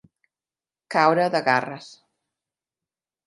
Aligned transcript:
Caure 0.95 1.27
de 1.35 1.41
garres. 1.49 1.91